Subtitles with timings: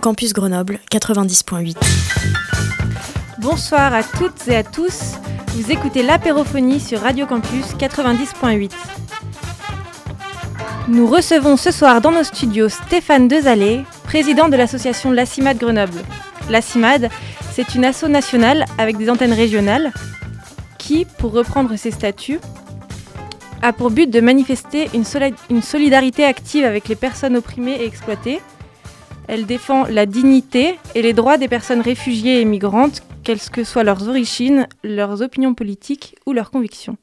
[0.00, 1.76] Campus Grenoble 90.8.
[3.38, 5.14] Bonsoir à toutes et à tous.
[5.54, 8.70] Vous écoutez l'apérophonie sur Radio Campus 90.8.
[10.88, 16.00] Nous recevons ce soir dans nos studios Stéphane Dezalé, président de l'association La CIMAD Grenoble.
[16.48, 17.10] La CIMAD,
[17.52, 19.92] c'est une asso nationale avec des antennes régionales
[20.78, 22.40] qui, pour reprendre ses statuts,
[23.62, 27.84] a pour but de manifester une, soli- une solidarité active avec les personnes opprimées et
[27.86, 28.40] exploitées.
[29.32, 33.84] Elle défend la dignité et les droits des personnes réfugiées et migrantes, quelles que soient
[33.84, 36.96] leurs origines, leurs opinions politiques ou leurs convictions.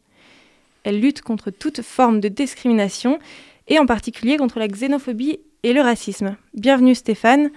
[0.83, 3.19] Elle lutte contre toute forme de discrimination
[3.69, 6.35] et en particulier contre la xénophobie et le racisme.
[6.53, 7.49] Bienvenue Stéphane.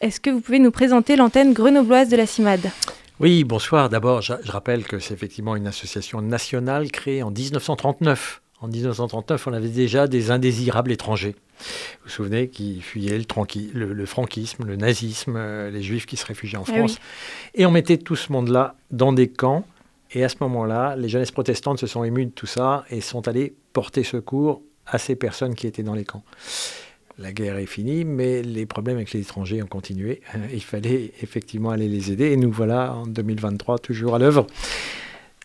[0.00, 2.72] Est-ce que vous pouvez nous présenter l'antenne grenobloise de la CIMAD?
[3.20, 3.90] Oui, bonsoir.
[3.90, 8.42] D'abord, je, rappelle que c'est effectivement une association nationale créée en 1939.
[8.64, 11.36] En 1939, on avait déjà des indésirables étrangers.
[11.58, 16.06] Vous vous souvenez qui fuyaient le, tranqui- le- le franquisme, le nazisme, euh, les juifs
[16.06, 16.96] qui se réfugiaient en Ah France.
[17.54, 19.66] Et on mettait tout ce monde-là dans des camps.
[20.12, 23.28] Et à ce moment-là, les jeunesses protestantes se sont émues de tout ça et sont
[23.28, 26.22] allées porter secours à ces personnes qui étaient dans les camps.
[27.18, 30.22] La guerre est finie, mais les problèmes avec les étrangers ont continué.
[30.54, 32.30] Il fallait effectivement aller les aider.
[32.30, 34.46] Et nous voilà en 2023 toujours à l'œuvre.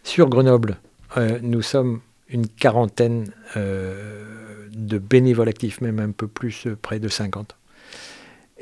[0.03, 0.77] Sur Grenoble,
[1.17, 6.99] euh, nous sommes une quarantaine euh, de bénévoles actifs, même un peu plus, euh, près
[6.99, 7.55] de 50.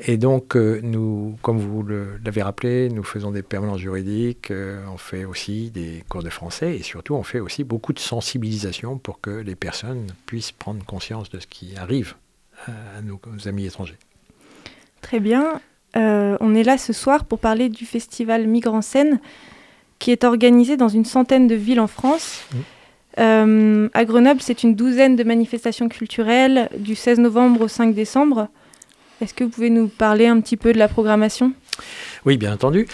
[0.00, 1.84] Et donc, euh, nous, comme vous
[2.24, 6.76] l'avez rappelé, nous faisons des permanences juridiques, euh, on fait aussi des cours de français
[6.76, 11.30] et surtout on fait aussi beaucoup de sensibilisation pour que les personnes puissent prendre conscience
[11.30, 12.14] de ce qui arrive
[12.66, 13.98] à nos amis étrangers.
[15.00, 15.60] Très bien.
[15.96, 19.20] Euh, on est là ce soir pour parler du festival Migre en scène
[19.98, 22.44] qui est organisé dans une centaine de villes en France.
[22.52, 22.58] Mm.
[23.18, 28.48] Euh, à Grenoble, c'est une douzaine de manifestations culturelles du 16 novembre au 5 décembre.
[29.20, 31.52] Est-ce que vous pouvez nous parler un petit peu de la programmation?
[32.24, 32.86] Oui, bien entendu.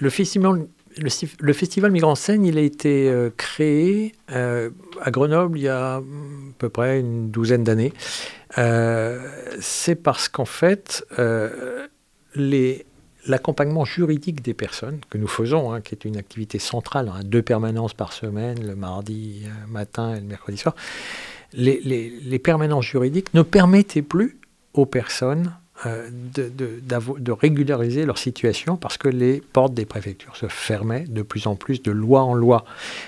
[0.00, 0.66] Le festival,
[0.96, 1.08] le,
[1.40, 4.70] le festival Migrants en scène, il a été euh, créé euh,
[5.00, 7.92] à Grenoble il y a hum, à peu près une douzaine d'années.
[9.60, 11.04] C'est parce qu'en fait,
[12.34, 12.84] les-
[13.30, 17.42] l'accompagnement juridique des personnes que nous faisons, hein, qui est une activité centrale, hein, deux
[17.42, 20.74] permanences par semaine, le mardi euh, matin et le mercredi soir,
[21.52, 24.38] les, permanences juridiques ne permettaient plus
[24.74, 25.52] aux personnes
[25.86, 26.52] euh, de,
[27.18, 31.56] de régulariser leur situation parce que les portes des préfectures se fermaient de plus en
[31.56, 32.64] plus de loi en loi.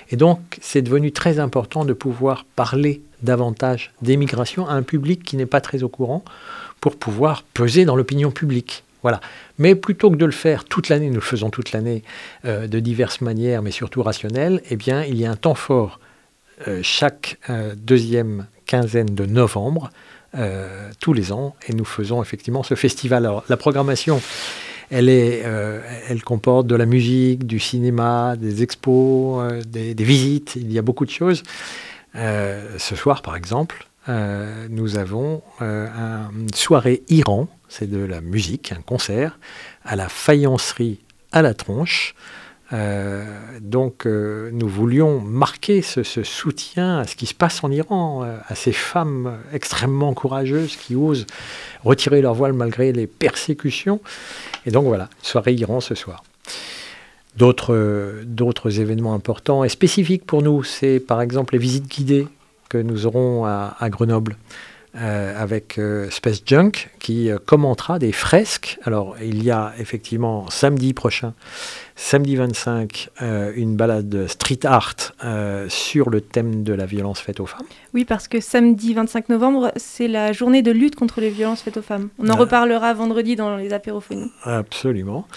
[0.09, 5.37] Et donc, c'est devenu très important de pouvoir parler davantage d'émigration à un public qui
[5.37, 6.23] n'est pas très au courant
[6.81, 8.82] pour pouvoir peser dans l'opinion publique.
[9.03, 9.19] Voilà.
[9.59, 12.03] Mais plutôt que de le faire toute l'année, nous le faisons toute l'année
[12.45, 15.99] euh, de diverses manières, mais surtout rationnelles, eh bien, il y a un temps fort
[16.67, 19.91] euh, chaque euh, deuxième quinzaine de novembre
[20.99, 23.23] tous les ans et nous faisons effectivement ce festival.
[23.27, 24.19] Alors la programmation,
[24.89, 31.05] elle, comporte de la musique, du cinéma, des expos, des, visites, il y a beaucoup
[31.05, 31.43] de choses.
[32.15, 38.21] Ce soir par exemple, euh, nous avons euh, un- une soirée Iran, c'est de la
[38.21, 39.39] musique, un concert,
[39.85, 40.99] à la faïencerie
[41.31, 42.13] à la tronche.
[42.71, 43.25] Euh,
[43.61, 48.71] donc nous voulions marquer ce, soutien à ce qui se passe en Iran, à ces
[48.71, 51.27] femmes extrêmement courageuses qui osent
[51.83, 53.99] retirer leur voile malgré les persécutions.
[54.65, 56.23] Et donc voilà, soirée Iran ce soir.
[57.35, 62.27] D'autres événements importants et spécifiques pour nous, c'est par exemple les visites guidées
[62.73, 64.35] que nous aurons à, à Grenoble.
[64.95, 68.77] Euh, avec euh, Space Junk qui euh, commentera des fresques.
[68.83, 71.33] Alors, il y a effectivement samedi prochain
[71.95, 74.95] samedi 25, euh, une balade street art
[75.69, 77.65] sur le thème de la violence faite aux femmes.
[77.93, 81.77] Oui, parce que samedi 25 novembre, c'est la journée de lutte contre les violences faites
[81.77, 82.09] aux femmes.
[82.19, 84.31] On en reparlera vendredi dans les apérophonies.
[84.43, 85.27] Absolument.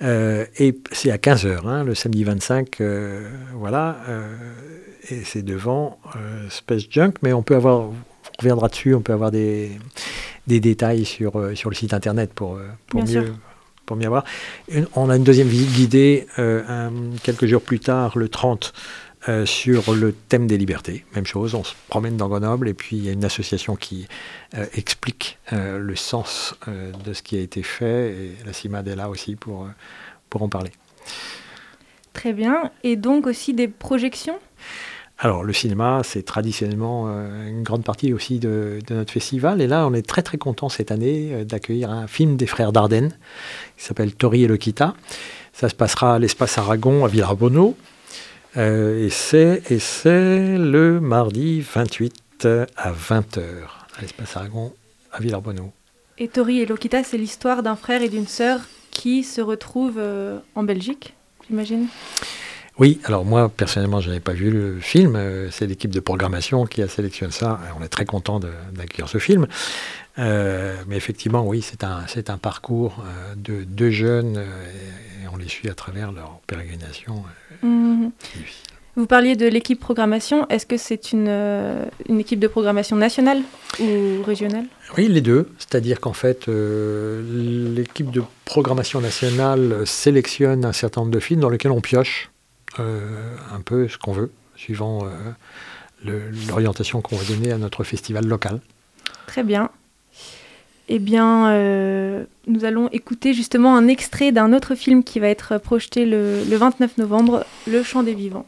[0.00, 3.96] Et c'est à 15h, le samedi 25, euh, voilà.
[5.10, 5.98] et c'est devant
[6.50, 7.90] Space Junk, mais on peut avoir,
[8.38, 9.70] on reviendra dessus, on peut avoir des,
[10.46, 13.26] des détails sur, euh, sur le site internet pour, euh, pour Bien mieux.
[13.26, 13.34] sûr.
[13.86, 14.24] Pour mieux voir.
[14.68, 18.72] Une- on a une deuxième visite guidée euh, un- quelques jours plus tard, le 30,
[19.28, 21.04] euh, sur le thème des libertés.
[21.14, 24.08] Même chose, on se promène dans Grenoble et puis il y a une association qui
[24.56, 28.96] euh, explique euh, le sens de ce qui a été fait et la CIMAD est
[28.96, 29.68] là aussi pour,
[30.30, 30.72] pour en parler.
[32.12, 32.70] Très bien.
[32.82, 34.38] Et donc aussi des projections?
[35.18, 39.86] Alors le cinéma, c'est traditionnellement euh, une grande partie aussi de, notre festival et là
[39.86, 43.16] on est très très content cette année euh, d'accueillir un film des frères Dardenne
[43.78, 44.94] qui s'appelle Tori et Lokita.
[45.52, 47.76] Ça se passera à l'espace Aragon à Villarbonneau.
[48.58, 52.46] Euh, et c'est le mardi 28
[52.76, 53.40] à 20h
[53.96, 54.72] à l'espace Aragon
[55.12, 55.72] à Villarbonneau.
[56.18, 58.60] Et Tori et Lokita, c'est l'histoire d'un frère et d'une sœur
[58.90, 61.14] qui se retrouvent euh, en Belgique,
[61.46, 61.88] j'imagine?
[62.78, 66.66] Oui, alors moi personnellement je n'avais pas vu le film, euh, c'est l'équipe de programmation
[66.66, 69.46] qui a sélectionné ça, et on est très content de- d'accueillir ce film.
[70.18, 75.36] Euh, mais effectivement oui, c'est un, parcours euh, de deux jeunes euh, et, et on
[75.36, 77.24] les suit à travers leur pérégrination.
[77.62, 78.10] euh, Mhm.
[78.96, 80.48] Vous parliez de l'équipe programmation.
[80.48, 83.42] Est-ce que c'est une, euh, une équipe de programmation nationale
[83.78, 84.64] ou régionale?
[84.96, 85.50] Oui, les deux.
[85.58, 87.22] C'est-à-dire qu'en fait, euh,
[87.74, 92.35] l'équipe de programmation nationale sélectionne un certain nombre de films dans lesquels on pioche euh,
[92.80, 98.60] un peu ce qu'on veut, suivant euh, l'orientation qu'on veut donner à notre festival local.
[99.26, 99.70] Très bien.
[100.88, 105.58] Eh bien, euh, nous allons écouter justement un extrait d'un autre film qui va être
[105.58, 108.46] projeté le, le 29 novembre, Le Chant des Vivants.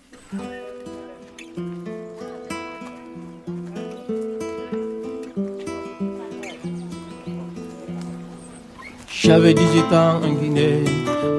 [9.21, 10.85] J'avais 18 ans en Guinée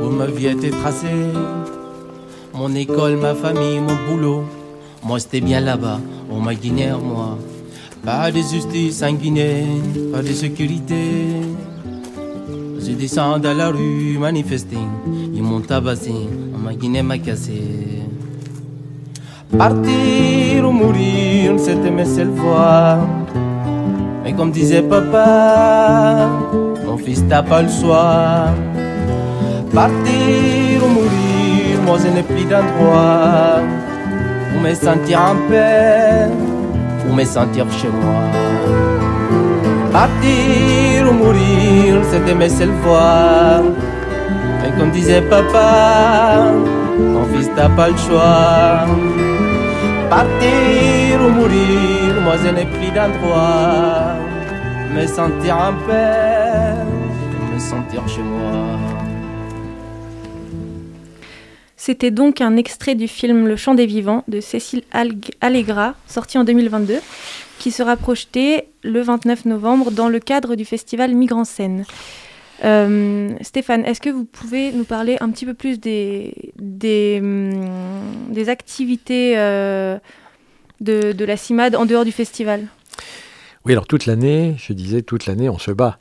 [0.04, 1.08] où ma vie était tracée.
[2.60, 4.44] Mon école, ma famille, mon boulot.
[5.02, 7.38] Moi, c'était bien là-bas, au ma Guinée, moi.
[8.04, 9.64] Pas de justice en Guinée,
[10.12, 11.06] pas de sécurité.
[12.78, 14.78] Je descends dans la rue, manifester.
[15.34, 16.12] Ils m'ont tabassé,
[16.62, 17.62] ma Guinée m'a cassé.
[19.58, 22.98] Partir ou mourir, c'était mes seules voies.
[24.26, 26.28] Mais comme disait papa,
[26.86, 28.48] mon fils t'as pas le choix.
[29.74, 30.59] Partir
[31.90, 33.62] moi je n'ai plus d'endroit
[34.54, 36.28] où me sentir en paix,
[37.08, 38.26] où me sentir chez moi.
[39.92, 43.64] Partir ou mourir, c'était mes seules voies.
[44.62, 46.52] Mais comme disait papa,
[47.00, 48.86] mon fils t'as pas le choix.
[50.12, 54.14] Partir ou mourir, moi je n'ai plus d'endroit.
[54.94, 56.86] Me sentir en paix,
[57.52, 58.99] me sentir chez moi.
[61.82, 64.84] C'était donc un extrait du film Le Chant des Vivants de Cécile
[65.40, 67.00] Allegra, sorti en 2022,
[67.58, 71.86] qui sera projeté le 29 novembre dans le cadre du festival Migrant Scène.
[72.66, 76.34] Euh, Stéphane, est-ce que vous pouvez nous parler un petit peu plus des,
[77.22, 77.54] hum,
[78.50, 79.98] activités euh,
[80.82, 82.68] de la CIMAD en dehors du festival?
[83.66, 85.98] Oui, alors toute l'année, je disais toute l'année, on se bat.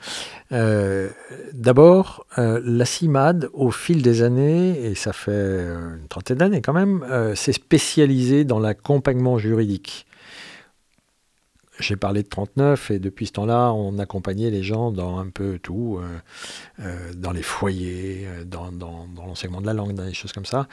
[0.53, 1.09] Euh,
[1.53, 6.63] D'abord, euh, la CIMAD, au fil des années, et ça fait euh, une trentaine d'années
[6.63, 10.07] quand même, s'est spécialisée dans l'accompagnement juridique.
[11.81, 15.61] J'ai parlé de 39 et depuis ce temps-là, on accompagnait les gens dans un peu
[15.61, 16.01] tout,
[17.15, 20.67] dans les foyers, dans, dans- l'enseignement de la langue, dans des choses comme ça.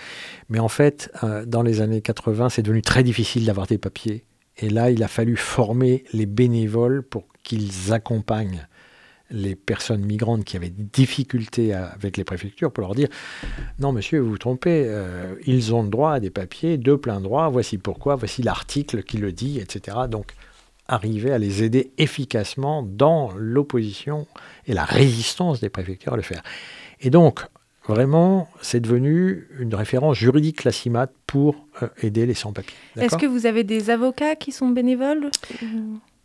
[0.50, 1.12] Mais en fait,
[1.46, 4.24] dans les années 80, c'est devenu très difficile d'avoir des papiers.
[4.58, 8.68] Et là, il a fallu former les bénévoles pour qu'ils accompagnent
[9.32, 13.08] les personnes migrantes qui avaient des difficultés avec les préfectures pour leur dire
[13.80, 17.20] non monsieur vous vous trompez euh, ils ont le droit à des papiers de plein
[17.20, 20.36] droit voici pourquoi voici l'article qui le dit etc donc
[20.88, 24.28] arriver à les aider efficacement dans l'opposition
[24.68, 26.44] et la résistance des préfectures à le faire.
[27.02, 27.42] Et donc
[27.88, 33.26] vraiment c'est devenu une référence juridique la CIMAT pour euh, aider les sans-papiers Est-ce que
[33.26, 35.30] vous avez des avocats qui sont bénévoles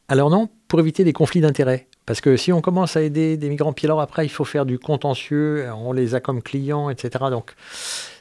[0.08, 1.86] Alors non, pour éviter des conflits d'intérêts.
[2.06, 4.66] Parce que si on commence à aider des migrants, puis alors après, il faut faire
[4.66, 7.26] du contentieux, on les a comme clients, etc.
[7.30, 7.54] Donc,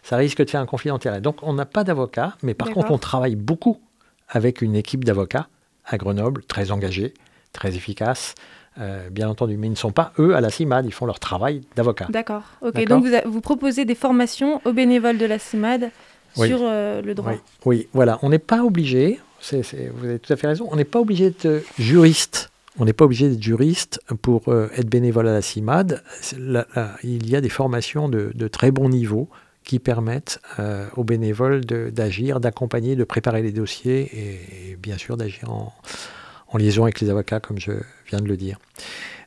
[0.04, 1.22] ça risque de faire un conflit d'intérêts.
[1.22, 3.80] Donc, on n'a pas d'avocat, mais par contre, on travaille beaucoup
[4.28, 5.48] avec une équipe d'avocats
[5.86, 7.16] à Grenoble, très engagée,
[7.52, 8.36] très efficace,
[8.80, 9.58] euh, bien entendu.
[9.58, 12.08] Mais ils ne sont pas, eux, à la CIMAD, ils font leur travail d'avocat.
[12.10, 12.44] D'accord.
[12.62, 12.84] Ok.
[12.88, 15.92] Donc vous, a- vous proposez des formations aux bénévoles de la CIMAD
[16.38, 16.48] Oui.
[16.48, 17.32] sur euh, le droit.
[17.32, 18.20] Oui, oui, voilà.
[18.22, 21.00] On n'est pas obligé, c'est- c'est- vous avez tout à fait raison, on n'est pas
[21.00, 22.52] obligé d'être euh, juriste.
[22.78, 26.02] On n'est pas obligé d'être juriste pour euh, être bénévole à la CIMAD.
[26.22, 29.28] C'est- là- là, il y a des formations de, de très bon niveau
[29.66, 34.98] qui permettent euh, aux bénévoles de- d'agir, d'accompagner, de préparer les dossiers et, et bien
[34.98, 35.74] sûr d'agir en,
[36.52, 37.72] en liaison avec les avocats, comme je
[38.08, 38.58] viens de le dire.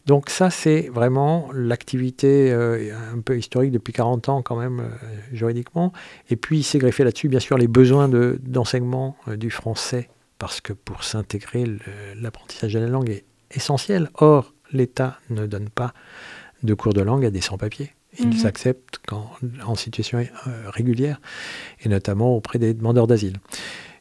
[0.06, 4.88] Donc ça, c'est vraiment l'activité euh, un peu historique depuis 40 ans quand même, euh,
[5.32, 5.92] juridiquement.
[6.30, 10.08] Et puis, il s'est greffé là-dessus, bien sûr, les besoins de- d'enseignement euh, du français,
[10.38, 11.64] parce que pour s'intégrer,
[12.20, 14.10] l'apprentissage de la langue est essentiel.
[14.14, 15.94] Or, l'État ne donne pas
[16.64, 17.92] de cours de langue à des sans-papiers.
[18.18, 18.46] Ils Mhm.
[18.46, 19.30] acceptent quand,
[19.64, 21.20] en situation euh, régulière,
[21.84, 23.38] et notamment auprès des demandeurs d'asile.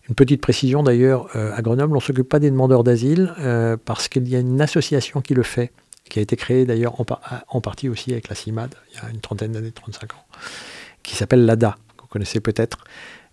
[0.10, 3.78] Une petite précision d'ailleurs, euh, à Grenoble, on ne s'occupe pas des demandeurs d'asile euh,
[3.84, 5.72] parce qu'il y a une association qui le fait,
[6.10, 6.96] qui a été créée d'ailleurs
[7.50, 10.26] en, partie aussi avec la CIMAD, il y a une trentaine d'années, 35 ans,
[11.04, 12.80] qui s'appelle l'ADA, que vous connaissez peut-être.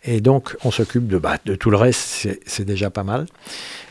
[0.05, 3.27] Et donc, on s'occupe de, bah, tout le reste, c'est- c'est déjà pas mal.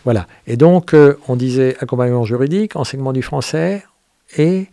[0.06, 0.26] Voilà.
[0.46, 3.84] Et donc, euh, on disait accompagnement juridique, enseignement du français
[4.38, 4.68] et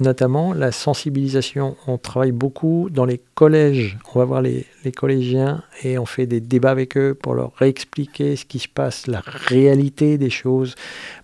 [0.00, 1.76] notamment la sensibilisation.
[1.86, 3.98] On travaille beaucoup dans les collèges.
[4.14, 7.52] On va voir les, les collégiens et on fait des débats avec eux pour leur
[7.56, 10.74] réexpliquer ce qui se passe, la réalité des choses.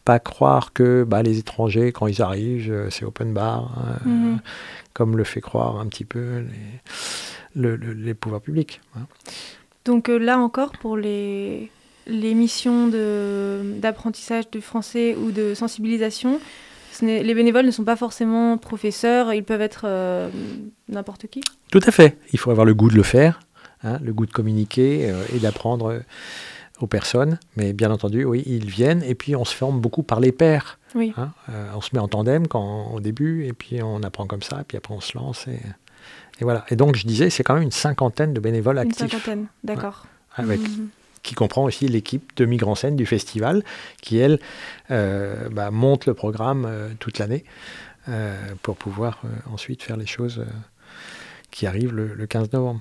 [0.04, 4.38] Pas croire que bah, les étrangers, quand ils arrivent, euh, c'est open bar, hein, Mhm.
[4.92, 8.80] comme le fait croire un petit peu les, le- le- les pouvoirs publics.
[8.96, 9.06] hein.
[9.84, 11.70] Donc euh, là encore, pour les,
[12.06, 12.88] les missions
[13.80, 16.40] d'apprentissage du français ou de sensibilisation,
[17.02, 20.30] les bénévoles ne sont pas forcément professeurs, ils peuvent être euh,
[20.88, 21.40] n'importe qui.
[21.70, 22.18] Tout à fait.
[22.32, 23.40] Il faut avoir le goût de le faire,
[23.84, 26.00] hein, le goût de communiquer euh, et d'apprendre euh,
[26.80, 27.38] aux personnes.
[27.56, 30.78] Mais bien entendu, oui, ils viennent et puis on se forme beaucoup par les pairs.
[30.94, 31.12] Oui.
[31.16, 31.30] hein.
[31.74, 34.64] On se met en tandem quand, au début et puis on apprend comme ça, et
[34.64, 35.46] puis après on se lance.
[35.48, 35.60] Et,
[36.40, 36.64] et voilà.
[36.70, 40.06] Et donc je disais, c'est quand même une cinquantaine de bénévoles Une actifs, cinquantaine, d'accord.
[40.34, 40.88] avec, Mhm.
[41.28, 43.62] Qui comprend aussi l'équipe de Migrants Scène du festival,
[44.00, 44.38] qui elle
[44.90, 47.44] euh, bah, monte le programme euh, toute l'année
[48.08, 50.42] euh, pour pouvoir euh, ensuite faire les choses
[51.50, 52.80] qui arrivent le- le 15 novembre.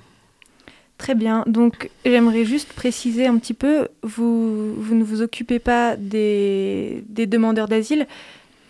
[0.98, 1.44] Très bien.
[1.46, 7.28] Donc, j'aimerais juste préciser un petit peu, vous, vous ne vous occupez pas des, des
[7.28, 8.08] demandeurs d'asile,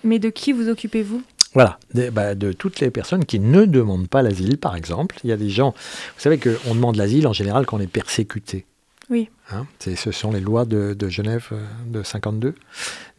[0.04, 1.22] mais de qui vous occupez-vous?
[1.54, 5.18] Voilà, de, bah, de toutes les personnes qui ne demandent pas l'asile, par exemple.
[5.24, 7.88] Il y a des gens, vous savez qu'on demande l'asile en général quand on est
[7.88, 8.66] persécuté.
[9.10, 9.30] Oui.
[9.52, 12.56] Hein, ce sont les lois de, Genève euh, de 52,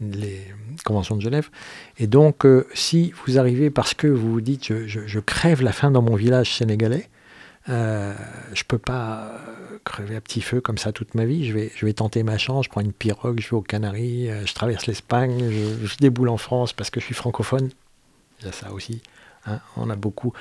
[0.00, 0.42] les
[0.84, 1.48] conventions de Genève.
[1.98, 5.90] Et donc, euh, si vous arrivez parce que vous vous dites je, crève la faim
[5.90, 7.08] dans mon village sénégalais,
[7.70, 8.14] euh,
[8.52, 11.46] je peux pas euh, crever à petit feu comme ça toute ma vie.
[11.46, 12.66] Je vais, je vais tenter ma chance.
[12.66, 15.50] Je prends une pirogue, je vais aux Canaries, je traverse l'Espagne,
[15.82, 17.70] je, déboule en France parce que je suis francophone.
[18.40, 19.00] Il y a ça aussi.
[19.46, 19.60] hein.
[19.76, 20.34] On a beaucoup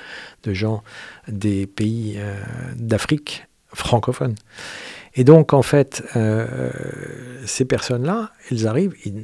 [0.44, 0.84] de gens
[1.26, 2.20] des pays
[2.76, 4.34] d'Afrique francophones.
[5.18, 6.70] Et donc, en fait, euh,
[7.44, 9.22] ces personnes-là, elles arrivent, ils ne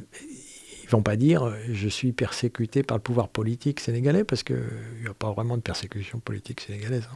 [0.89, 4.57] vont pas dire euh, je suis persécuté par le pouvoir politique sénégalais, parce qu'il
[5.01, 7.15] n'y a pas vraiment de persécution politique sénégalaise, hein.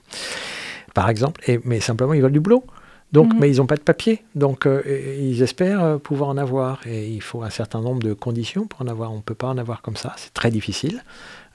[0.96, 2.64] par exemple, et, mais simplement ils veulent du boulot.
[3.12, 3.40] Donc, Mhm.
[3.40, 4.82] mais ils n'ont pas de papier, donc euh,
[5.20, 6.80] ils espèrent euh, pouvoir en avoir.
[6.88, 9.12] Et il faut un certain nombre de conditions pour en avoir.
[9.12, 11.04] On ne peut pas en avoir comme ça, c'est très difficile.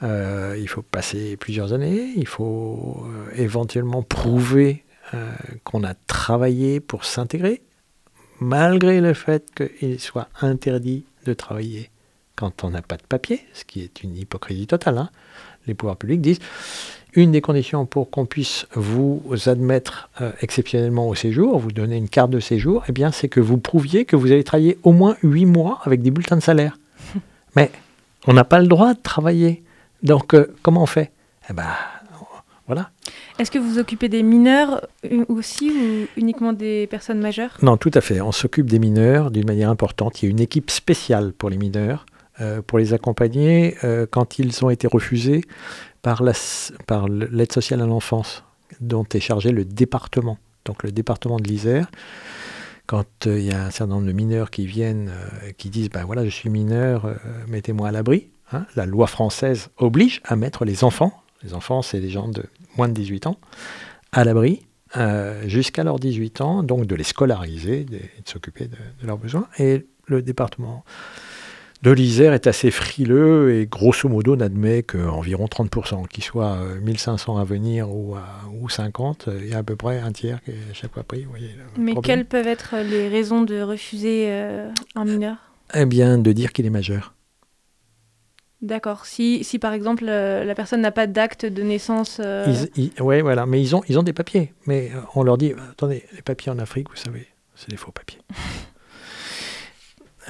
[0.03, 5.33] Euh, il faut passer plusieurs années, il faut éventuellement prouver euh,
[5.65, 7.63] qu'on a travaillé pour s'intégrer,
[8.41, 11.91] malgré le fait qu'il soit interdit de travailler
[12.37, 14.99] quand on n'a pas de papier, ce qui est une hypocrisie totale.
[14.99, 15.11] hein.
[15.67, 16.41] Les pouvoirs publics disent
[17.15, 22.09] une des conditions pour qu'on puisse vous admettre euh, exceptionnellement au séjour, vous donner une
[22.09, 25.17] carte de séjour, eh bien, c'est que vous prouviez que vous avez travaillé au moins
[25.23, 26.77] huit mois avec des bulletins de salaire.
[27.57, 27.71] Mais
[28.27, 29.63] on n'a pas le droit de travailler.
[30.03, 31.13] Donc, euh, comment on fait?
[31.49, 31.69] Eh ben,
[32.67, 32.91] voilà.
[33.39, 37.57] Est-ce que vous occupez des mineurs euh, aussi ou uniquement des personnes majeures?
[37.63, 38.21] Non, tout à fait.
[38.21, 40.23] On s'occupe des mineurs d'une manière importante.
[40.23, 42.07] Il y a une équipe spéciale pour les mineurs,
[42.41, 45.43] euh, pour les accompagner euh, quand ils ont été refusés
[46.03, 48.45] par l'aide sociale à l'enfance,
[48.81, 50.39] dont est chargé le département.
[50.65, 51.91] Donc le département de l'Isère,
[52.87, 55.11] quand il y a un certain nombre de mineurs qui viennent,
[55.57, 57.15] qui disent, ben voilà, je suis mineur,
[57.49, 58.29] mettez-moi à l'abri.
[58.53, 58.67] hein.
[58.77, 62.45] la loi française oblige à mettre les enfants, les enfants c'est les gens de
[62.77, 63.39] moins de 18 ans,
[64.13, 64.63] à l'abri
[64.97, 69.19] euh, jusqu'à leurs 18 ans, donc de les scolariser, de, de s'occuper de, de leurs
[69.19, 69.47] besoins.
[69.59, 70.85] Et le département
[71.83, 77.37] de l'Isère est assez frileux et grosso modo n'admet qu'environ 30%, qu'ils soient euh, 1500
[77.37, 78.23] à venir ou, à-
[78.59, 80.93] ou 50, euh, il y a à peu près un tiers qui est à chaque
[80.95, 81.25] fois pris.
[81.25, 82.03] vous voyez le Mais problème.
[82.19, 85.37] quelles peuvent être les raisons de refuser euh, un mineur?
[85.75, 87.14] Eh bien, de dire qu'il est majeur.
[88.65, 89.05] D'accord.
[89.05, 92.19] Si, si par exemple euh, la personne n'a pas d'acte de naissance.
[92.25, 93.45] euh, Ils- ils- ouais, voilà.
[93.47, 94.53] Mais ils ont, ils ont des papiers.
[94.67, 97.93] Mais euh, on leur dit, attendez, les papiers en Afrique, vous savez, c'est des faux
[97.93, 98.21] papiers.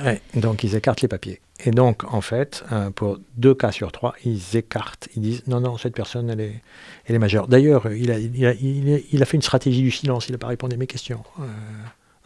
[0.04, 1.40] Ouais, donc ils écartent les papiers.
[1.64, 5.08] Et donc, en fait, euh, pour deux cas sur trois, ils écartent.
[5.14, 6.60] Ils disent, non, non, cette personne, elle est,
[7.06, 7.46] elle est majeure.
[7.46, 10.32] D'ailleurs, il a, il, a, il, a, il a fait une stratégie du silence, il
[10.32, 11.22] n'a pas répondu à mes questions.
[11.38, 11.44] Euh,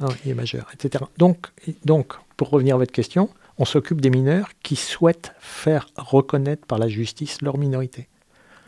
[0.00, 1.04] non, il est majeur, etc.
[1.18, 1.48] Donc,
[1.84, 6.78] donc, pour revenir à votre question, on s'occupe des mineurs qui souhaitent faire reconnaître par
[6.78, 8.08] la justice leur minorité.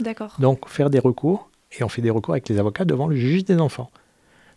[0.00, 0.34] D'accord.
[0.38, 3.44] Donc faire des recours, et on fait des recours avec les avocats devant le juge
[3.44, 3.90] des enfants.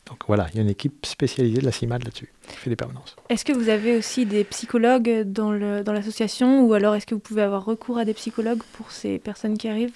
[0.10, 2.75] Donc voilà, il y a une équipe spécialisée de la CIMAD là-dessus, qui fait des
[2.75, 3.16] permanences.
[3.30, 7.13] Est-ce que vous avez aussi des psychologues dans le- dans l'association ou alors est-ce que
[7.16, 9.94] vous pouvez avoir recours à des psychologues pour ces personnes qui arrivent?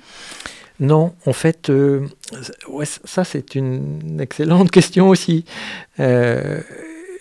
[0.79, 2.07] Non, en fait, euh,
[2.69, 5.43] ouais, ça c'est une excellente question aussi.
[5.99, 6.61] Euh,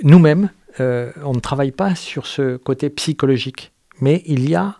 [0.02, 4.76] Nous-mêmes, euh, on ne travaille pas sur ce côté psychologique, mais il y a,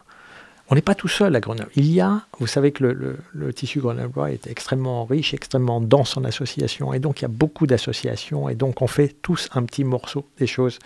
[0.68, 1.70] on n'est pas tout seul à Grenoble.
[1.76, 5.80] Il y a, vous savez que le, le- le tissu grenoblois est extrêmement riche, extrêmement
[5.80, 9.48] dense en associations, et donc il y a beaucoup d'associations, et donc on fait tous
[9.54, 10.78] un petit morceau des choses.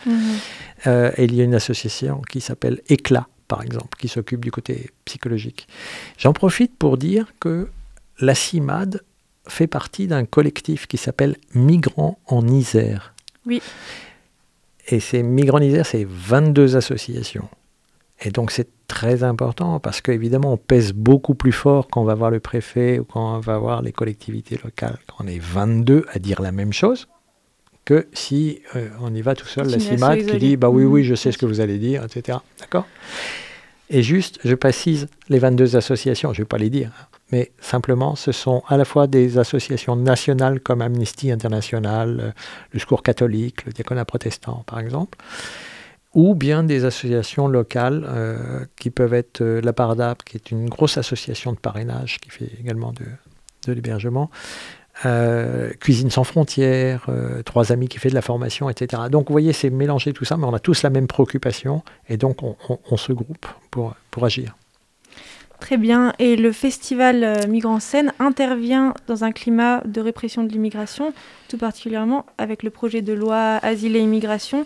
[0.86, 4.50] Euh, et il y a une association qui s'appelle Éclat, par exemple, qui s'occupe du
[4.52, 5.66] côté psychologique.
[6.18, 7.68] J'en profite pour dire que
[8.20, 9.02] la CIMAD
[9.48, 13.14] fait partie d'un collectif qui s'appelle Migrants en Isère.
[13.46, 13.62] Oui.
[14.90, 17.48] Et ces Migrants en Isère, c'est 22 associations.
[18.22, 22.14] Et donc c'est très important parce qu'évidemment, on pèse beaucoup plus fort quand on va
[22.14, 26.04] voir le préfet ou quand on va voir les collectivités locales, quand on est 22
[26.12, 27.08] à dire la même chose,
[27.84, 31.04] que si euh, on y va tout seul, la CIMAD qui dit bah oui, oui,
[31.04, 32.38] je sais ce que vous allez dire, etc.
[32.58, 32.86] D'accord?
[33.92, 36.92] Et juste, je précise les 22 associations, je ne vais pas les dire,
[37.32, 42.30] mais simplement, ce sont à la fois des associations nationales comme Amnesty International, euh,
[42.70, 45.18] le Secours catholique, le Diaconat protestant, par exemple,
[46.14, 50.68] ou bien des associations locales euh, qui peuvent être euh, la Pardap, qui est une
[50.68, 53.06] grosse association de parrainage qui fait également de,
[53.66, 54.30] de l'hébergement,
[55.06, 59.02] euh, Cuisine sans frontières, euh, Trois Amis qui fait de la formation, etc.
[59.10, 62.16] Donc vous voyez, c'est mélangé tout ça, mais on a tous la même préoccupation et
[62.16, 64.56] donc on, on- on se groupe pour, pour agir.
[65.58, 66.14] Très bien.
[66.18, 71.12] Et le festival euh, Migrants Scène intervient dans un climat de répression de l'immigration,
[71.48, 74.64] tout particulièrement avec le projet de loi Asile et Immigration,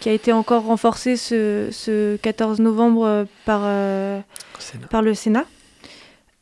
[0.00, 4.20] qui a été encore renforcé ce, ce 14 novembre par, euh,
[4.90, 5.44] par le Sénat.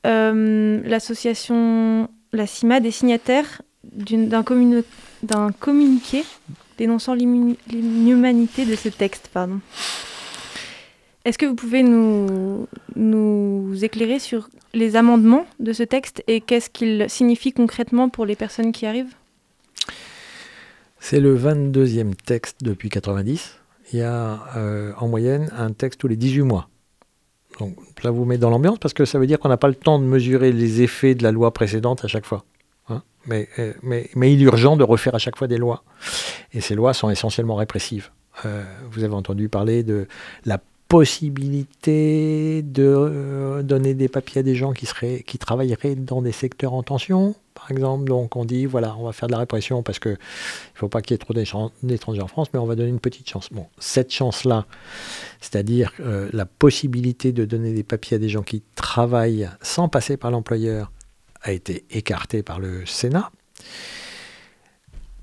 [0.07, 4.85] Euh, L'association, la CIMAD, est signataire d'un communi-
[5.23, 6.25] d'un communiqué
[6.79, 9.29] dénonçant l'inhumanité de ce texte.
[9.33, 9.61] Pardon.
[11.25, 16.71] Est-ce que vous pouvez nous, nous éclairer sur les amendements de ce texte et qu'est-ce
[16.71, 19.15] qu'il signifie concrètement pour les personnes qui arrivent?
[20.99, 23.59] C'est le 22e texte depuis 90.
[23.93, 26.69] Il y a euh, en moyenne un texte tous les 18 mois.
[27.59, 29.75] Donc ça vous met dans l'ambiance parce que ça veut dire qu'on n'a pas le
[29.75, 32.45] temps de mesurer les effets de la loi précédente à chaque fois.
[32.89, 33.03] hein.
[33.27, 35.85] mais, euh, mais il est urgent de refaire à chaque fois des lois.
[36.53, 38.11] Et ces lois sont essentiellement répressives.
[38.47, 40.09] Euh, vous avez entendu parler de
[40.47, 40.59] la
[40.93, 46.33] possibilité de euh, donner des papiers à des gens qui, seraient, qui travailleraient dans des
[46.33, 48.05] secteurs en tension, par exemple.
[48.05, 50.17] Donc on dit, voilà, on va faire de la répression parce qu'il ne
[50.75, 53.27] faut pas qu'il y ait trop d'étrangers en France, mais on va donner une petite
[53.27, 53.49] chance.
[53.51, 54.67] Bon, cette chance-là,
[55.41, 60.19] c'est-à-dire euh, la possibilité de donner des papiers à des gens qui travaillent sans passer
[60.19, 60.93] par l'employeur,
[61.41, 63.33] a été écartée par le Sénat.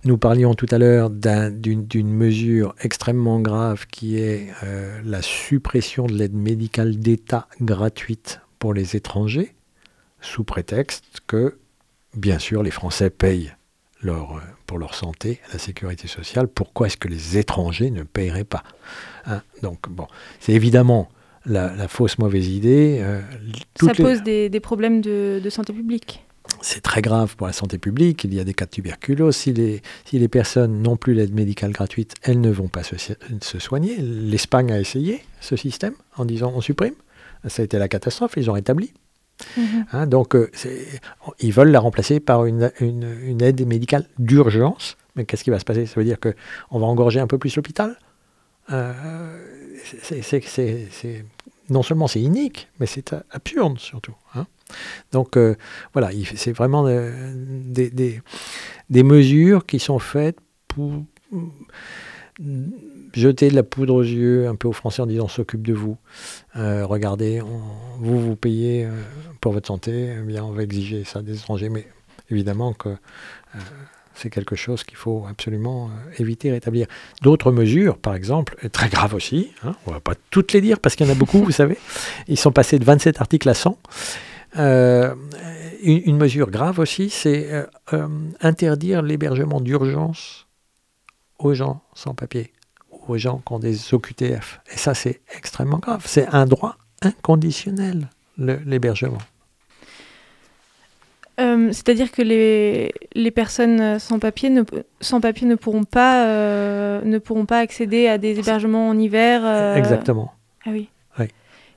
[0.05, 6.05] Nous parlions tout à l'heure d'un- d'une mesure extrêmement grave qui est euh, la suppression
[6.05, 9.53] de l'aide médicale d'État gratuite pour les étrangers,
[10.21, 11.57] sous prétexte que,
[12.15, 13.53] bien sûr, les Français payent
[14.01, 16.47] leur, euh, pour leur santé la sécurité sociale.
[16.47, 18.63] Pourquoi est-ce que les étrangers ne paieraient pas
[19.25, 19.41] Hein?
[19.63, 20.07] Donc, bon,
[20.39, 21.09] c'est évidemment
[21.45, 22.99] la, la fausse mauvaise idée.
[23.01, 23.21] euh,
[23.81, 26.23] Ça les- pose des, des problèmes de, de santé publique.
[26.61, 28.23] C'est très grave pour la santé publique.
[28.23, 29.35] Il y a des cas de tuberculose.
[29.35, 32.95] Si les, si les personnes n'ont plus l'aide médicale gratuite, elles ne vont pas se,
[32.97, 33.97] se soigner.
[33.97, 36.93] L'Espagne a essayé ce système en disant on supprime.
[37.47, 38.33] Ça a été la catastrophe.
[38.37, 38.91] Ils ont rétabli.
[39.57, 39.85] Mhm.
[39.93, 40.51] Hein, donc, euh,
[41.39, 44.97] ils veulent la remplacer par une, une- une aide médicale d'urgence.
[45.15, 45.85] Mais qu'est-ce qui va se passer?
[45.85, 47.97] Ça veut dire qu'on va engorger un peu plus l'hôpital?
[48.71, 48.93] Euh,
[50.03, 51.25] c'est-
[51.69, 54.15] Non seulement c'est inique, mais c'est absurde surtout.
[54.35, 54.45] hein.
[55.11, 55.55] Donc, euh,
[55.93, 61.47] voilà, il- c'est vraiment euh, des, mesures qui sont faites pour mm,
[63.13, 65.73] jeter de la poudre aux yeux un peu aux Français en disant on s'occupe de
[65.73, 65.97] vous.
[66.55, 67.41] Euh, regardez,
[67.99, 68.87] vous vous payez
[69.41, 71.87] pour votre santé, eh bien on va exiger ça des étrangers, mais
[72.29, 72.89] évidemment que
[74.19, 76.87] c'est quelque chose qu'il faut absolument éviter rétablir.
[77.21, 80.79] D'autres mesures, par exemple, très graves aussi, hein, on ne va pas toutes les dire
[80.79, 81.77] parce qu'il y en a beaucoup, vous savez,
[82.27, 83.77] ils sont passés de 27 articles à 100.
[84.57, 85.13] Euh,
[85.83, 88.07] une, une mesure grave aussi, c'est euh, euh,
[88.41, 90.47] interdire l'hébergement d'urgence
[91.37, 92.51] aux gens sans papier,
[93.07, 94.59] aux gens qui ont des OQTF.
[94.73, 96.03] Et ça, c'est extrêmement grave.
[96.05, 99.19] C'est un droit inconditionnel, l'hébergement.
[101.39, 104.63] Euh, C'est-à-dire que les, les personnes sans papier ne,
[104.99, 109.41] sans papier ne, pourront pas, euh, ne pourront pas accéder à des hébergements en hiver.
[109.45, 110.33] euh, Exactement.
[110.65, 110.89] Ah oui.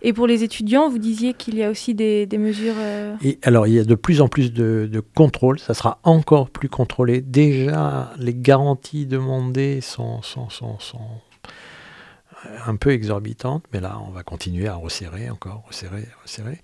[0.05, 2.75] Et pour les étudiants, vous disiez qu'il y a aussi des, mesures.
[2.77, 6.51] euh, alors, il y a de plus en plus de, de contrôle, ça sera encore
[6.51, 7.21] plus contrôlé.
[7.21, 10.21] Déjà, les garanties demandées sont,
[12.45, 16.59] euh, un peu exorbitantes, mais là, on va continuer à resserrer encore, resserrer, resserrer.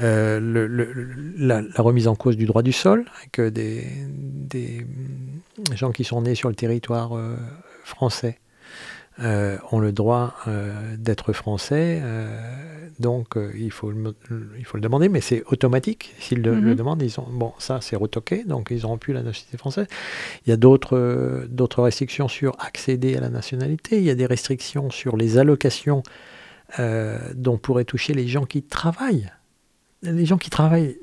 [0.00, 0.40] Euh,
[1.38, 4.84] la, remise en cause du droit du sol, que des, des
[5.72, 7.36] gens qui sont nés sur le territoire euh,
[7.84, 8.40] français
[9.20, 12.28] euh, ont le droit euh, d'être français, euh,
[13.00, 14.12] donc il, faut le, mo-
[14.58, 16.14] il faut le demander, mais c'est automatique.
[16.18, 16.64] S'ils le, Mhm.
[16.64, 19.86] le demandent, ils ont bon, ça c'est retoqué, donc ils n'auront plus la nationalité française.
[20.46, 23.98] Il y a d'autres restrictions sur accéder à la nationalité.
[23.98, 26.02] Il y a des restrictions sur les allocations
[26.78, 29.30] dont pourraient toucher les gens qui travaillent.
[30.02, 30.98] Les gens qui travaillent,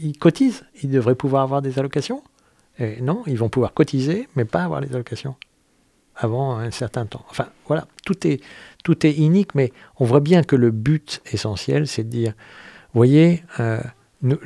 [0.00, 2.22] ils cotisent, ils devraient pouvoir avoir des allocations.
[2.78, 5.36] Et non, ils vont pouvoir cotiser, mais pas avoir les allocations
[6.16, 7.24] avant un certain temps.
[7.30, 8.40] Enfin, voilà, tout est,
[8.84, 12.32] tout est inique, mais on voit bien que le but essentiel, c'est de dire,
[12.92, 13.80] vous voyez, euh,
[14.22, 14.38] nous-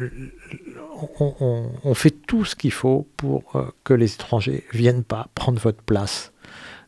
[1.21, 5.29] on, on- on fait tout ce qu'il faut pour euh, que les étrangers viennent pas
[5.35, 6.33] prendre votre place.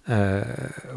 [0.09, 0.43] Euh,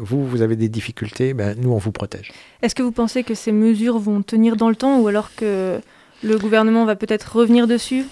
[0.00, 2.32] vous, vous avez des difficultés, ben, nous, on vous protège.
[2.62, 5.78] Est-ce que vous pensez que ces mesures vont tenir dans le temps ou alors que
[6.24, 8.04] le gouvernement va peut-être revenir dessus?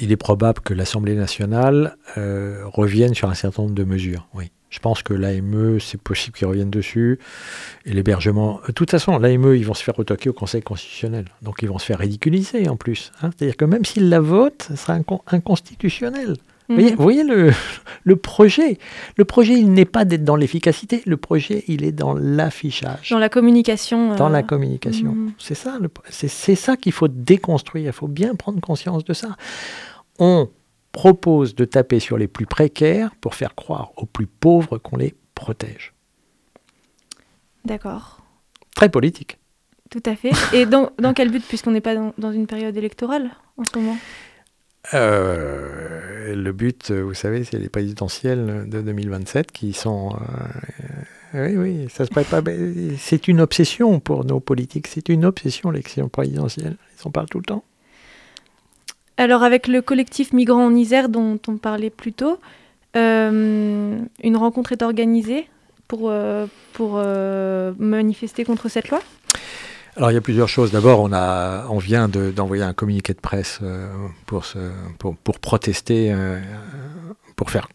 [0.00, 4.26] Il est probable que l'Assemblée nationale revienne sur un certain nombre de mesures.
[4.34, 4.50] Oui.
[4.76, 7.18] Je pense que l'AME, c'est possible qu'ils reviennent dessus.
[7.86, 8.60] Et l'hébergement.
[8.66, 11.24] De toute façon, l'AME, ils vont se faire retoquer au Conseil constitutionnel.
[11.40, 13.10] Donc, ils vont se faire ridiculiser en plus.
[13.22, 13.30] hein.
[13.34, 16.36] C'est-à-dire que même s'ils la votent, ce sera incon- inconstitutionnel.
[16.68, 16.96] Vous voyez, Mhm.
[16.96, 17.52] vous voyez le,
[18.04, 18.78] le projet
[19.16, 21.00] Le projet, il n'est pas d'être dans l'efficacité.
[21.06, 25.12] Le projet, il est dans l'affichage, Dans la communication dans euh, la communication.
[25.12, 25.32] mhm.
[25.38, 25.78] C'est ça,
[26.10, 27.86] c'est ça qu'il faut déconstruire.
[27.86, 29.36] Il faut bien prendre conscience de ça.
[30.18, 30.48] On
[30.96, 35.14] propose de taper sur les plus précaires pour faire croire aux plus pauvres qu'on les
[35.34, 35.92] protège.
[37.66, 38.22] D'accord.
[38.74, 39.38] Très politique.
[39.90, 40.30] Tout à fait.
[40.54, 43.78] Et dans, dans quel but, puisqu'on n'est pas dans, dans une période électorale en ce
[43.78, 43.98] moment?
[44.94, 50.16] Euh, le but, vous savez, c'est les présidentielles de 2027 qui sont.
[51.34, 52.40] euh, oui, oui, ça se prépare.
[52.96, 54.86] C'est une obsession pour nos politiques.
[54.86, 56.78] C'est une obsession, l'élection présidentielle.
[56.98, 57.64] Ils en parlent tout le temps.
[59.18, 62.38] Alors, avec le collectif Migrants en Isère dont on parlait plus tôt,
[62.96, 65.48] euh, une rencontre est organisée
[65.88, 66.46] pour, euh,
[66.98, 69.00] euh, manifester contre cette loi?
[69.96, 70.72] Alors il y a plusieurs choses.
[70.72, 73.60] D'abord, on, vient de- d'envoyer un communiqué de presse
[74.26, 74.44] pour,
[75.40, 76.14] protester,
[77.34, 77.68] pour faire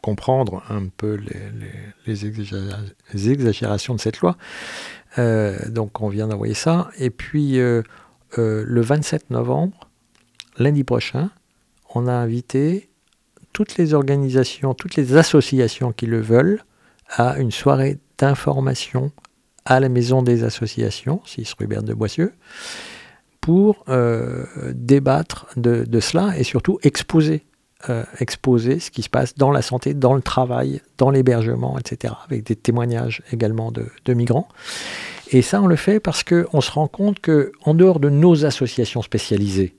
[0.00, 1.70] comprendre un peu les, les-
[2.06, 2.78] les exagéra-
[3.12, 4.36] les exagérations de cette loi.
[5.68, 6.88] Donc on vient d'envoyer ça.
[6.98, 7.84] Et puis le
[8.80, 9.90] 27 novembre,
[10.58, 11.30] lundi prochain,
[11.94, 12.88] on a invité
[13.52, 16.64] toutes les organisations, toutes les associations qui le veulent
[17.08, 19.12] à une soirée d'information
[19.64, 22.32] à la maison des associations, 6 rue Berne de Boissieu,
[23.40, 27.44] pour euh, débattre de, cela et surtout exposer,
[27.90, 32.14] euh, exposer ce qui se passe dans la santé, dans le travail, dans l'hébergement, etc.,
[32.24, 34.48] avec des témoignages également de, de migrants.
[35.30, 39.02] Et ça, on le fait parce qu'on se rend compte qu'en dehors de nos associations
[39.02, 39.74] spécialisées,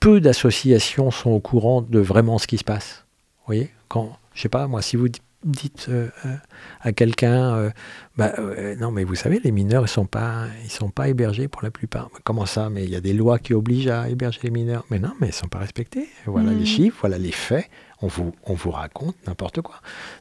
[0.00, 3.04] peu d'associations sont au courant de vraiment ce qui se passe.
[3.40, 6.34] Vous voyez Quand, je sais pas, moi, si vous di- dites euh, euh,
[6.80, 7.70] à quelqu'un, euh,
[8.16, 11.48] bah, euh, non, mais vous savez, les mineurs, ils sont pas, ils sont pas hébergés
[11.48, 12.10] pour la plupart.
[12.24, 14.84] Comment ça Mais il y a des lois qui obligent à héberger les mineurs.
[14.90, 16.08] Mais non, mais ils sont pas respectés.
[16.26, 17.68] Voilà les chiffres, voilà les faits.
[18.00, 19.76] On vous, on vous raconte n'importe quoi.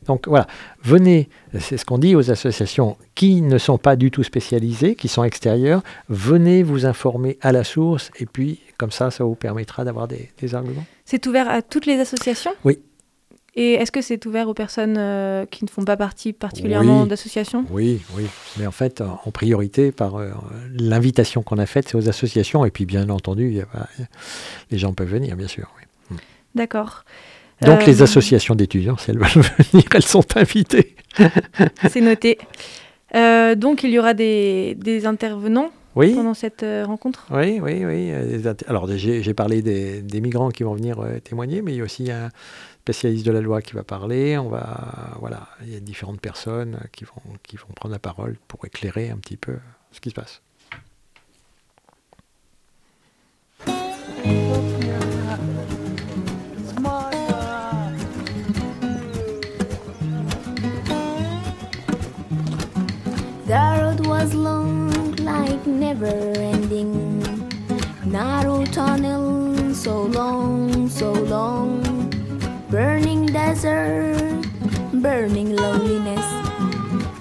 [0.07, 0.47] Donc voilà,
[0.83, 5.07] venez, c'est ce qu'on dit aux associations qui ne sont pas du tout spécialisées, qui
[5.07, 9.83] sont extérieures, venez vous informer à la source et puis comme ça, ça vous permettra
[9.83, 10.85] d'avoir des, des arguments.
[11.05, 12.51] C'est ouvert à toutes les associations?
[12.63, 12.79] Oui.
[13.59, 17.09] Et est-ce que c'est ouvert aux personnes euh, qui ne font pas partie particulièrement Oui.
[17.09, 17.65] d'associations?
[17.71, 18.25] Oui, oui.
[18.57, 20.29] Mais en fait, en priorité, par euh,
[20.75, 22.65] l'invitation qu'on a faite, c'est aux associations.
[22.65, 23.67] Et puis, bien entendu, il y a-
[24.69, 25.71] les gens peuvent venir, bien sûr.
[25.79, 26.17] oui.
[26.53, 27.03] D'accord.
[27.61, 29.27] Donc, Euh, les associations d'étudiants, si elles veulent
[29.71, 30.95] venir, elles sont invitées.
[31.89, 32.37] C'est noté.
[33.15, 37.25] Euh, donc, il y aura des, des intervenants Oui, pendant cette euh, rencontre?
[37.31, 37.83] Oui, oui.
[37.85, 38.11] oui.
[38.11, 41.81] euh, Alors, j'ai parlé des, des migrants qui vont venir euh, témoigner, mais il y
[41.81, 42.29] a aussi un
[42.81, 44.37] spécialiste de la loi qui va parler.
[44.37, 47.99] On va, voilà, il y a différentes personnes euh, qui vont, qui vont prendre la
[47.99, 49.57] parole pour éclairer un petit peu
[49.91, 50.41] ce qui se passe.
[65.99, 67.19] Never ending.
[68.05, 71.81] Narrow tunnel, so long, so long.
[72.69, 74.45] Burning desert,
[74.93, 76.25] burning loneliness.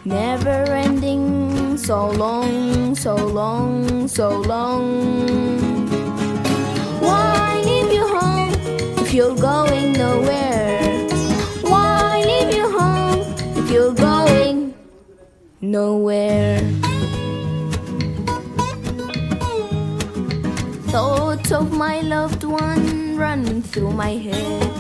[0.04, 1.78] Never ending.
[1.78, 5.88] so long, so long, so long.
[7.00, 8.52] Why leave you home
[8.98, 11.08] if you're going nowhere?
[11.62, 13.20] Why leave you home
[13.56, 14.74] if you're going
[15.60, 16.85] nowhere?
[20.96, 24.72] Thoughts of my loved one run through my head.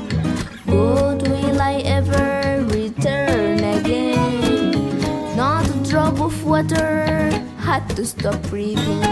[0.64, 5.36] But will I ever return again?
[5.36, 9.02] Not a drop of water had to stop breathing.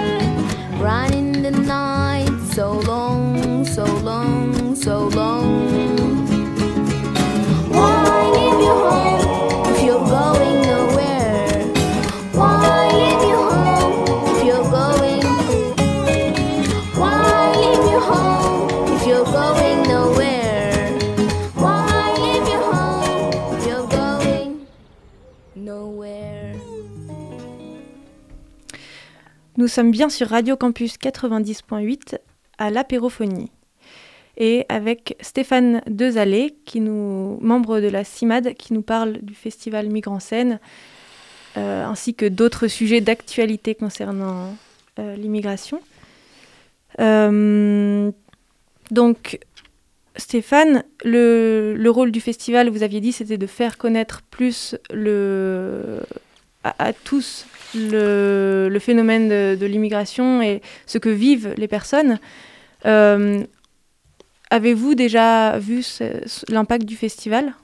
[0.80, 6.26] Running the night, so long, so long, so long.
[7.68, 8.32] Why
[8.64, 9.13] you home
[29.64, 32.18] Nous sommes bien sur Radio Campus 90.8
[32.58, 33.50] à l'apérophonie.
[34.36, 39.88] Et avec Stéphane Dezalé, qui nous, membre de la CIMAD, qui nous parle du festival
[39.88, 40.60] Migrants Scène,
[41.56, 44.54] euh, ainsi que d'autres sujets d'actualité concernant
[44.98, 45.80] euh, l'immigration.
[47.00, 48.12] Euh,
[48.90, 49.38] donc,
[50.16, 56.00] Stéphane, le, le rôle du festival, vous aviez dit, c'était de faire connaître plus le,
[56.64, 62.18] à tous le, le phénomène de, de l'immigration et ce que vivent les personnes.
[62.86, 63.42] Euh,
[64.50, 65.82] Avez-vous déjà vu
[66.48, 67.54] l'impact du festival?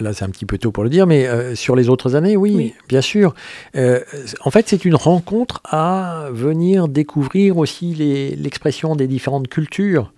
[0.00, 2.36] Là, c'est un petit peu tôt pour le dire, mais euh, sur les autres années,
[2.36, 2.74] oui, Oui.
[2.88, 3.34] bien sûr.
[3.74, 4.00] Euh,
[4.44, 7.94] en fait, c'est une rencontre à venir découvrir aussi
[8.36, 10.12] l'expression des différentes cultures.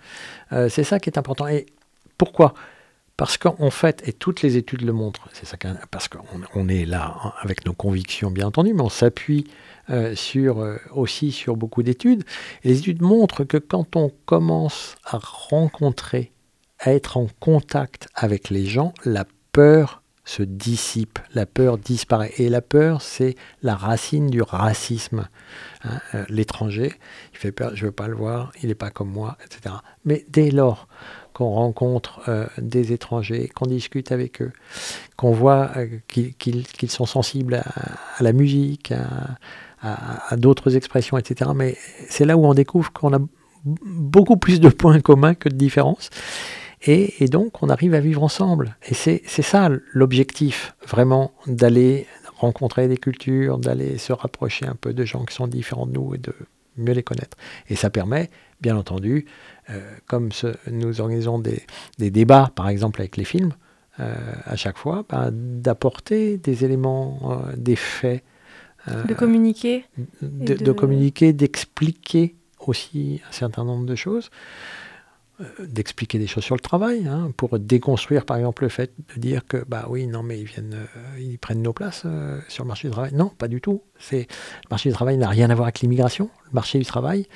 [0.69, 1.47] C'est ça qui est important.
[1.47, 1.67] Et
[2.19, 2.55] pourquoi?
[3.21, 5.59] Parce qu'en fait, et toutes les études le montrent, c'est ça
[5.91, 9.45] parce qu'on on est là hein, avec nos convictions, bien entendu, mais on s'appuie
[9.91, 12.25] euh, sur, euh, aussi sur beaucoup d'études.
[12.65, 16.33] Les études montrent que quand on commence à rencontrer,
[16.79, 22.33] à être en contact avec les gens, la peur se dissipe, la peur disparaît.
[22.39, 25.29] Et la peur, c'est la racine du racisme.
[25.85, 26.93] Hein, euh, L'étranger,
[27.33, 29.75] il fait peur, je ne veux pas le voir, il n'est pas comme moi, etc.
[30.05, 30.89] Mais dès lors
[31.41, 34.53] qu'on rencontre euh, des étrangers, qu'on discute avec eux,
[35.17, 38.93] qu'on voit euh, qu'ils sont sensibles à, la musique,
[39.81, 41.53] à, d'autres expressions, etc.
[41.55, 41.79] Mais
[42.11, 43.21] c'est là où on découvre qu'on a
[43.65, 46.11] beaucoup plus de points communs que de différences.
[46.83, 48.77] Et, et donc, on arrive à vivre ensemble.
[48.87, 55.07] Et c'est ça l'objectif, vraiment, d'aller rencontrer des cultures, d'aller se rapprocher un peu de
[55.07, 56.35] gens qui sont différents de nous et de
[56.77, 57.39] mieux les connaître.
[57.71, 58.29] Et ça permet,
[58.61, 59.27] bien entendu,
[59.71, 61.63] euh, comme ce- nous organisons des,
[61.99, 63.53] des débats, par exemple avec les films,
[64.01, 68.23] euh, à chaque fois, ben, d'apporter des éléments, euh, des faits,
[69.07, 69.85] De communiquer
[70.23, 72.35] de, et de de- communiquer, d'expliquer
[72.67, 74.31] aussi un certain nombre de choses,
[75.59, 79.47] d'expliquer des choses sur le travail, hein, pour déconstruire par exemple le fait de dire
[79.47, 82.69] que bah oui non mais ils viennent, euh, ils prennent nos places euh, sur le
[82.69, 83.13] marché du travail.
[83.15, 83.83] Non, pas du tout.
[83.99, 84.27] C'est
[84.65, 86.31] le marché du travail n'a rien à voir avec l'immigration.
[86.47, 87.27] Le marché du travail,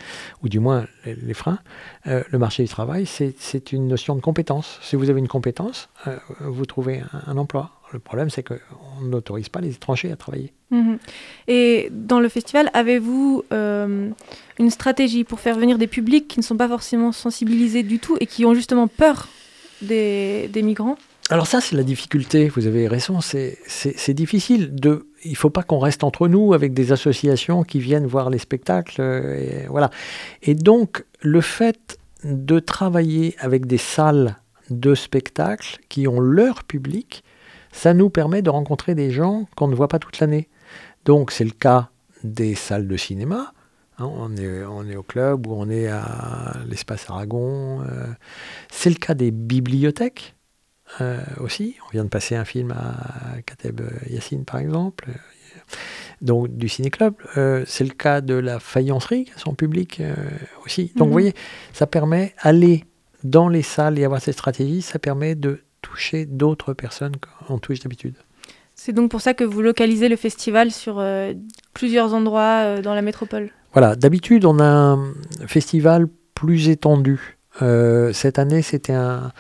[0.43, 1.59] ou du moins les, freins,
[2.07, 4.79] euh, le marché du travail c'est une notion de compétence.
[4.83, 7.71] Si vous avez une compétence, euh, vous trouvez un emploi.
[7.95, 8.59] Le problème c'est qu'on
[9.03, 10.53] n'autorise pas les étrangers à travailler.
[10.71, 10.99] Mhm.
[11.49, 14.11] Et dans le festival, avez-vous euh,
[14.59, 18.17] une stratégie pour faire venir des publics qui ne sont pas forcément sensibilisés du tout
[18.21, 19.29] et qui ont justement peur
[19.81, 20.97] des, des migrants?
[21.31, 24.75] Alors ça, c'est la difficulté, vous avez raison, c'est difficile.
[24.75, 28.29] De, il ne faut pas qu'on reste entre nous avec des associations qui viennent voir
[28.29, 29.01] les spectacles.
[29.01, 29.91] euh, Et, voilà.
[30.43, 34.37] et donc, le fait de travailler avec des salles
[34.69, 37.24] de spectacles qui ont leur public,
[37.83, 40.49] ça nous permet de rencontrer des gens qu'on ne voit pas toute l'année.
[41.05, 41.91] Donc, c'est le cas
[42.23, 43.53] des salles de cinéma.
[43.99, 47.83] hein, on, est, on est au club ou on est à l'espace Aragon.
[47.83, 48.07] euh,
[48.71, 50.35] c'est le cas des bibliothèques
[51.01, 51.77] euh, aussi.
[51.87, 55.07] On vient de passer un film à Kateb Yassine, par exemple.
[55.11, 55.19] euh,
[56.23, 57.15] Donc, du ciné-club.
[57.37, 60.01] Euh, c'est le cas de la faïencerie, son public
[60.65, 60.93] aussi.
[60.97, 61.09] Donc, Mhm.
[61.09, 61.35] vous voyez,
[61.73, 62.85] ça permet, aller
[63.25, 65.61] dans les salles et avoir cette stratégie, ça permet de
[65.95, 67.15] toucher d'autres personnes
[67.47, 68.17] qu'on touche d'habitude.
[68.75, 71.33] C'est donc pour ça que vous localisez le festival sur euh,
[71.73, 73.51] plusieurs endroits euh, dans la métropole.
[73.73, 75.15] Voilà, d'habitude, on a un
[75.47, 77.39] festival plus étendu.
[77.63, 79.31] Euh, cette année, c'était un,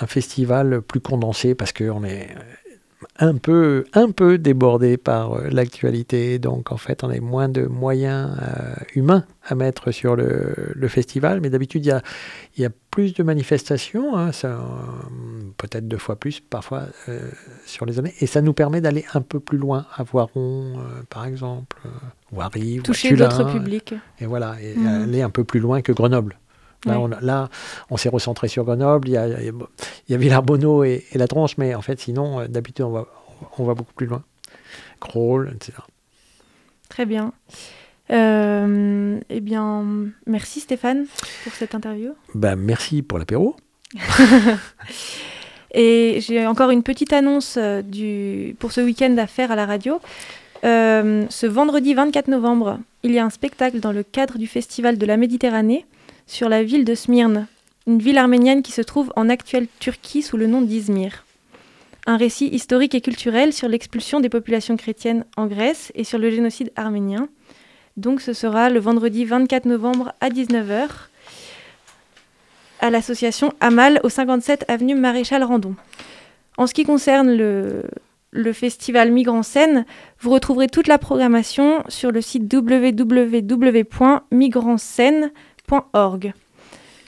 [0.00, 2.28] un festival plus condensé parce qu'on est
[3.20, 6.38] un peu, un peu débordé par euh, l'actualité.
[6.38, 10.88] Donc, en fait, on a moins de moyens euh, humains à mettre sur le, le
[10.88, 11.40] festival.
[11.40, 12.02] Mais d'habitude, il y a,
[12.58, 14.16] y a plus de manifestations.
[14.16, 14.32] hein.
[14.32, 14.58] Ça, euh,
[15.58, 17.20] peut-être deux fois plus parfois euh,
[17.66, 18.14] sur les années.
[18.20, 20.74] Et ça nous permet d'aller un peu plus loin, à Voiron,
[21.10, 21.76] par exemple,
[22.32, 23.94] ou à Rive, ou à Toucher d'autres publics.
[24.20, 25.02] Et voilà, et Mhm.
[25.04, 26.38] aller un peu plus loin que Grenoble.
[26.86, 27.48] Là,
[27.90, 29.08] on, s'est recentré sur Grenoble.
[29.08, 29.52] Il y a, il
[30.08, 33.06] y a- Villarbonneau et, et la Tronche, mais en fait, sinon, euh, d'habitude, on va,
[33.58, 34.22] on va beaucoup plus loin.
[35.00, 35.78] Crawl, etc.
[36.88, 37.32] Très bien.
[38.10, 39.84] Euh, eh bien,
[40.26, 41.06] merci Stéphane
[41.44, 42.12] pour cette interview.
[42.34, 43.56] Ben, merci pour l'apéro.
[45.72, 49.66] Et j'ai encore une petite annonce euh, du, pour ce week-end à faire à la
[49.66, 50.00] radio.
[50.64, 54.98] Euh, ce vendredi 24 novembre, il y a un spectacle dans le cadre du Festival
[54.98, 55.86] de la Méditerranée
[56.30, 57.48] sur la ville de Smyrne,
[57.88, 61.24] une ville arménienne qui se trouve en actuelle Turquie sous le nom d'Izmir.
[62.06, 66.30] Un récit historique et culturel sur l'expulsion des populations chrétiennes en Grèce et sur le
[66.30, 67.28] génocide arménien.
[67.96, 70.88] Donc ce sera le vendredi 24 novembre à 19h
[72.78, 75.74] à l'association Amal au 57 avenue Maréchal Randon.
[76.56, 79.84] En ce qui concerne le, festival Migrants Scène,
[80.20, 82.46] vous retrouverez toute la programmation sur le site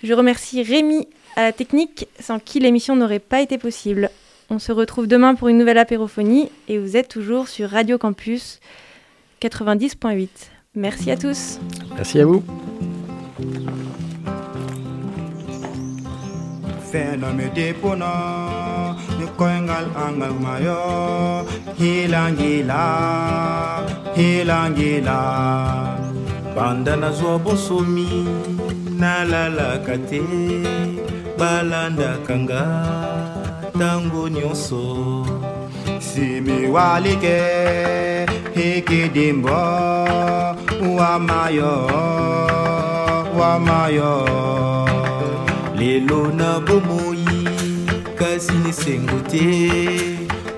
[0.02, 4.10] Je remercie Rémi à la technique, sans qui l'émission n'aurait pas été possible.
[4.50, 8.60] On se retrouve demain pour une nouvelle apérophonie et vous êtes toujours sur Radio Campus
[9.40, 10.28] 90.8.
[10.74, 11.58] Merci à tous.
[11.96, 12.42] Merci à vous.
[16.92, 17.48] fenome
[19.96, 20.76] angal mayo
[26.56, 28.26] bandana zwa bosomi
[28.98, 30.22] nalalaka te.
[31.38, 32.64] Balandakanga
[33.74, 34.82] ntango nyonso.
[35.98, 37.40] Simiwalike
[38.54, 39.50] hikidimbo
[40.98, 41.74] wamayo
[43.38, 44.28] wamayo
[45.76, 47.24] lelo na bomoi
[48.14, 49.46] kasi nesengo te.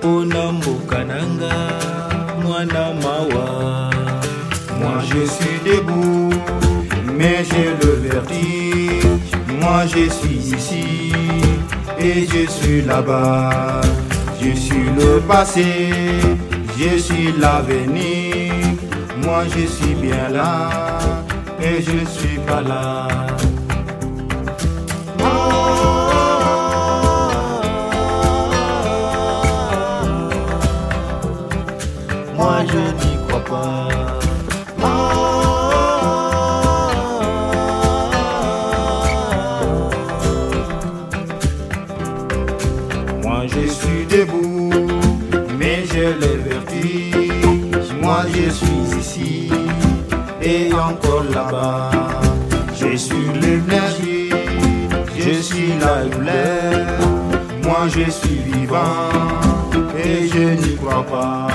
[0.05, 1.55] Mpona mboka na nga
[2.43, 3.45] mwana mawa
[4.85, 6.29] moi je suis debout
[7.17, 9.31] mais j'ai le vertige.
[9.59, 11.11] Moi je suis ici
[11.97, 13.81] et je suis là-bas.
[14.39, 15.65] Je suis le passé
[16.77, 18.53] je suis l'avenir.
[19.23, 20.69] Moi je suis bien là
[21.61, 23.07] et je suis pas là.
[32.37, 33.04] Moi je
[48.55, 49.49] suis ici
[50.41, 51.91] et encore là-bas.
[52.79, 54.29] Je suis l'énergie,
[55.17, 56.99] je suis la douleur.
[57.63, 59.09] Moi je suis vivant
[59.97, 61.47] et je n'y crois pas.